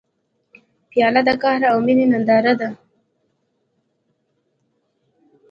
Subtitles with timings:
[0.89, 2.69] پیاله د قهر او مینې ننداره ده.